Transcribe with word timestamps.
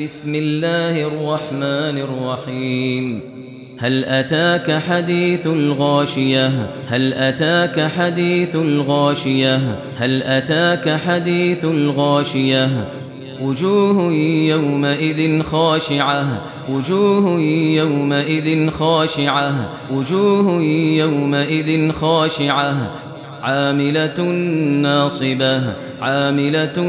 بسم 0.00 0.34
الله 0.34 1.06
الرحمن 1.06 1.98
الرحيم 1.98 3.20
هل 3.78 4.04
أتاك 4.04 4.82
حديث 4.82 5.46
الغاشية 5.46 6.52
هل 6.88 7.12
أتاك 7.12 7.90
حديث 7.90 8.56
الغاشية 8.56 9.60
هل 9.98 10.22
أتاك 10.22 11.00
حديث 11.00 11.64
الغاشية 11.64 12.70
وجوه 13.42 14.12
يومئذ 14.48 15.42
خاشعة 15.42 16.26
وجوه 16.68 17.40
يومئذ 17.80 18.70
خاشعة 18.70 19.54
وجوه 19.92 20.62
يومئذ 21.02 21.92
خاشعة 21.92 22.74
عاملة 23.42 24.22
ناصبة 24.82 25.62
عاملة 26.02 26.80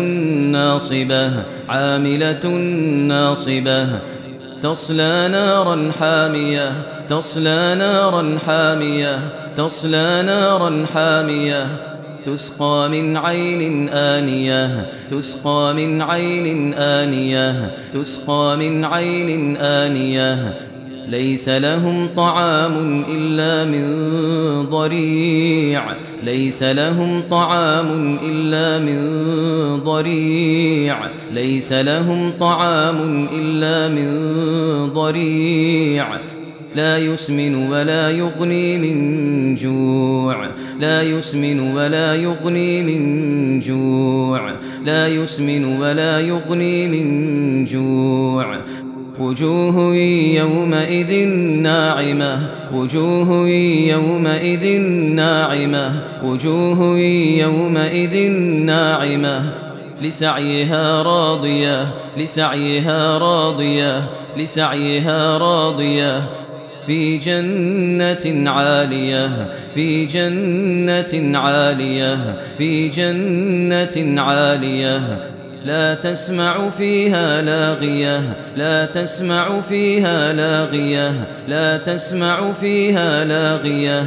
ناصبة 0.51 1.31
عاملة 1.70 2.47
ناصبة. 3.07 3.88
تصلى 4.64 5.27
نارا 5.32 5.91
حامية 6.00 6.71
تصلى 7.10 7.75
نارا 7.75 8.37
حامية 8.47 9.19
تصلى 9.57 10.24
نارا 10.25 10.86
حامية. 10.93 11.68
تسقى 12.25 12.89
من 12.89 13.18
عين 13.18 13.89
آنية 13.89 14.91
تسقى 15.11 15.74
من 15.74 16.02
عين 16.02 16.74
آنية. 16.74 17.71
تسقى 17.93 18.57
من 18.57 18.86
عين 18.86 19.57
آنية. 19.57 20.54
ليس 21.07 21.50
لهم 21.50 22.07
طعام 22.15 23.04
إلا 23.11 23.65
من 23.71 23.86
ضريع. 24.69 25.83
ليس 26.24 26.64
لهم 26.64 27.21
طعام 27.29 28.18
إلا 28.25 28.79
من 28.79 29.01
ضريع. 29.83 30.97
ليس 31.33 31.74
لهم 31.74 32.31
طعام 32.39 33.27
إلا 33.33 33.88
من 33.88 34.11
ضريع. 34.94 36.08
لا 36.75 36.97
يسمن 36.97 37.55
ولا 37.55 38.09
يغني 38.09 38.77
من 38.77 39.55
جوع. 39.55 40.47
لا 40.79 41.02
يسمن 41.02 41.59
ولا 41.59 42.16
يغني 42.16 42.83
من 42.83 43.59
جوع. 43.59 44.53
لا 44.85 45.07
يسمن 45.07 45.66
ولا 45.66 46.19
يغني 46.19 46.88
من 46.88 47.66
جوع. 47.66 48.57
وجوه 49.22 49.95
يومئذ 50.36 51.27
ناعمة 51.61 52.39
وجوه 52.73 53.47
يومئذ 53.94 54.81
ناعمة 55.16 56.03
وجوه 56.23 56.97
يومئذ 57.44 58.31
ناعمة. 58.66 59.53
لسعيها 60.02 61.02
راضية 61.02 61.94
لسعيها 62.17 63.17
راضية 63.17 64.09
لسعيها 64.38 65.38
راضية. 65.38 66.30
في 66.88 67.17
جنة 67.17 68.50
عالية 68.52 69.30
في 69.75 70.06
جنة 70.06 71.39
عالية 71.39 72.35
في 72.58 72.88
جنة 72.88 74.22
عالية. 74.22 75.02
لا 75.65 75.93
تسمع 75.93 76.69
فيها 76.69 77.41
لاغية 77.41 78.21
لا 78.55 78.85
تسمع 78.85 79.61
فيها 79.61 80.33
لاغية 80.33 81.27
لا 81.47 81.77
تسمع 81.77 82.51
فيها 82.51 83.25
لاغية. 83.25 84.05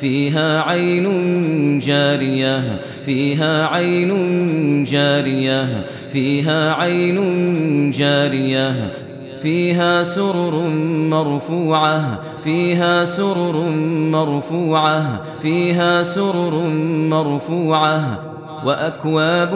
فيها 0.00 0.62
عين 0.62 1.78
جارية 1.78 2.62
فيها 3.06 3.66
عين 3.66 4.84
جارية 4.84 5.66
فيها 6.12 6.74
عين 6.74 7.90
جارية. 7.90 8.90
فيها 9.42 10.02
سرر 10.02 10.68
مرفوعة 11.10 12.18
فيها 12.44 13.04
سرر 13.04 13.70
مرفوعة 14.10 15.20
فيها 15.42 16.02
سرر 16.02 16.54
مرفوعة. 16.94 18.29
وأكواب 18.64 19.54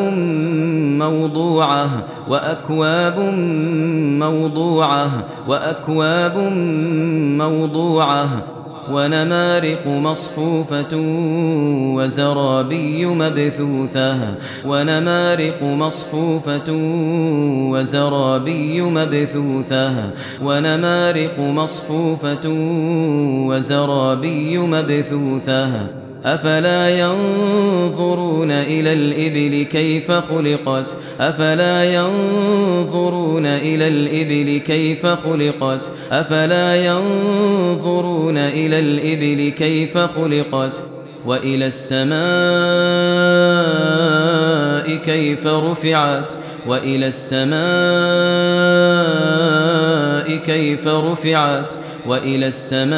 موضوعة 0.99 1.89
وأكواب 2.29 3.19
موضوعة 4.19 5.11
وأكواب 5.49 6.39
موضوعة 7.39 8.29
ونمارق 8.93 9.87
مصفوفة 9.87 10.97
وزرابي 11.97 13.07
مبثوثة 13.07 14.35
ونمارق 14.67 15.63
مصفوفة 15.63 16.73
وزرابي 17.73 18.81
مبثوثة 18.83 20.11
ونمارق 20.43 21.39
مصفوفة 21.39 22.49
وزرابي 23.49 24.59
مبثوثة. 24.59 26.04
أفلا 26.25 26.99
ينظرون 26.99 28.51
إلى 28.51 28.93
الإبل 28.93 29.63
كيف 29.63 30.13
خلقت؟ 30.13 30.87
أفلا 31.21 31.95
ينظرون 31.95 33.47
إلى 33.47 33.89
الإبل 33.89 34.61
كيف 34.67 35.07
خلقت؟ 35.07 35.81
أفلا 36.13 36.87
ينظرون 36.87 38.39
إلى 38.39 38.79
الإبل 38.79 39.53
كيف 39.59 39.99
خلقت؟ 39.99 40.73
وإلى 41.27 41.67
السماء 41.67 42.15
كيف 44.97 45.47
رفعت؟ 45.47 46.33
وإلى 46.67 47.07
السماء 47.07 47.55
كيف 50.37 50.89
رفعت؟ 50.89 51.75
وإلى 52.07 52.47
السماء 52.47 52.95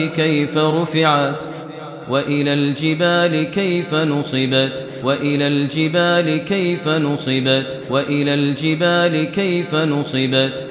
كيف 0.00 0.58
رفعت 0.58 1.44
وإلى 2.08 2.52
الجبال 2.52 3.50
كيف 3.50 3.94
نصبت 3.94 4.86
وإلى 5.02 5.46
الجبال 5.46 6.44
كيف 6.44 6.88
نصبت 6.88 7.80
وإلى 7.90 8.34
الجبال 8.34 9.24
كيف 9.24 9.74
نصبت 9.74 10.66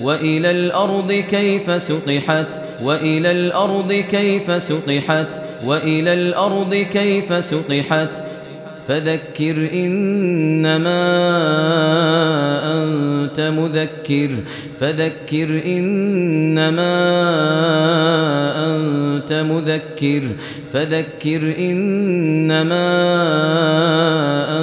وإلى 0.00 0.50
الأرض 0.50 1.12
كيف 1.12 1.82
سطحت 1.82 2.46
وإلى 2.82 3.30
الأرض 3.30 3.92
كيف 3.92 4.62
سطحت 4.62 5.28
وإلى 5.64 6.14
الأرض 6.14 6.74
كيف 6.74 7.44
سطحت 7.44 8.10
فذكر 8.88 9.68
إنما 9.72 11.02
أنت 12.74 13.40
مذكر 13.40 14.30
فذكر 14.80 15.62
إنما 15.66 16.96
أنت 18.38 18.45
مذكر 19.42 20.22
فذكر 20.72 21.54
إنما 21.58 22.86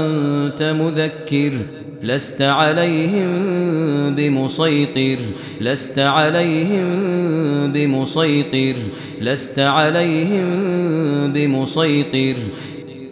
أنت 0.05 0.63
مذكر 0.63 1.51
لست 2.03 2.41
عليهم 2.41 3.29
بمسيطر 4.15 5.19
لست 5.61 5.99
عليهم 5.99 6.87
بمسيطر 7.71 8.75
لست 9.21 9.59
عليهم 9.59 10.47
بمسيطر 11.33 12.35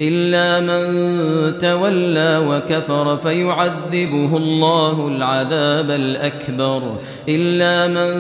إلا 0.01 0.59
من 0.59 1.57
تولى 1.57 2.37
وكفر 2.47 3.17
فيعذبه 3.17 4.37
الله 4.37 5.07
العذاب 5.07 5.91
الأكبر. 5.91 6.81
إلا 7.29 7.87
من 7.87 8.11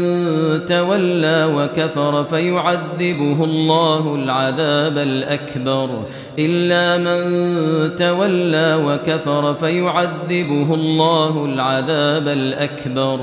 تولى 0.65 1.45
وكفر 1.55 2.23
فيعذبه 2.23 3.43
الله 3.43 4.15
العذاب 4.15 4.97
الأكبر. 4.97 6.03
إلا 6.39 6.97
من 6.97 7.95
تولى 7.95 8.75
وكفر 8.85 9.53
فيعذبه 9.53 10.73
الله 10.73 11.45
العذاب 11.45 12.27
الأكبر. 12.27 13.19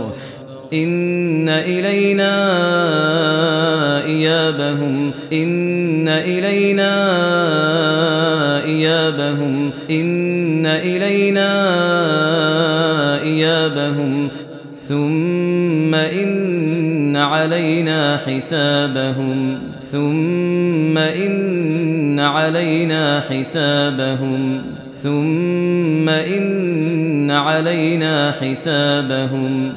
إن 0.73 1.49
إلينا 1.49 2.35
إيابهم. 4.05 5.12
إن 5.32 6.09
إلينا 6.09 6.88
إيابهم. 8.69 9.70
إن 9.91 10.67
إلينا 10.67 11.49
إيابهم. 13.23 14.29
ثم 14.88 15.94
إن 15.94 17.17
علينا 17.17 18.19
حسابهم. 18.26 19.59
ثم 19.93 20.99
إن 20.99 22.20
علينا 22.20 23.23
حسابهم. 23.31 24.62
ثم 25.03 26.09
إن 26.09 27.31
علينا 27.31 28.35
حسابهم. 28.41 29.73